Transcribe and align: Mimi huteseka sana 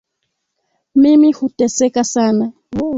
Mimi 0.95 1.31
huteseka 1.33 2.03
sana 2.03 2.51